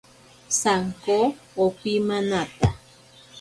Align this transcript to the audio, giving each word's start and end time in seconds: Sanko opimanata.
Sanko 0.59 1.17
opimanata. 1.65 2.69